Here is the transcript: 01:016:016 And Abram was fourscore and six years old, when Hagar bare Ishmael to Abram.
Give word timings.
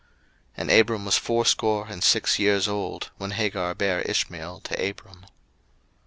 01:016:016 0.57 0.57
And 0.57 0.71
Abram 0.71 1.05
was 1.05 1.17
fourscore 1.19 1.85
and 1.87 2.03
six 2.03 2.39
years 2.39 2.67
old, 2.67 3.11
when 3.17 3.29
Hagar 3.29 3.75
bare 3.75 4.01
Ishmael 4.01 4.61
to 4.61 4.89
Abram. 4.89 5.27